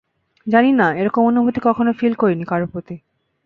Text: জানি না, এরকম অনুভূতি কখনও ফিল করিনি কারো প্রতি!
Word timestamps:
জানি 0.47 0.71
না, 0.71 0.87
এরকম 0.95 1.21
অনুভূতি 1.25 1.59
কখনও 1.63 1.97
ফিল 1.99 2.13
করিনি 2.15 2.45
কারো 2.45 2.65
প্রতি! 2.67 2.95